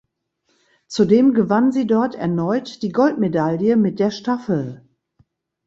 Zudem 0.87 1.35
gewann 1.35 1.71
sie 1.71 1.85
dort 1.85 2.15
erneut 2.15 2.81
die 2.81 2.89
Goldmedaille 2.91 3.75
mit 3.77 3.99
der 3.99 4.09
Staffel. 4.09 4.83